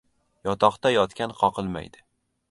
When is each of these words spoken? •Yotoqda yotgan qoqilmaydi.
•Yotoqda 0.47 0.91
yotgan 0.93 1.35
qoqilmaydi. 1.41 2.03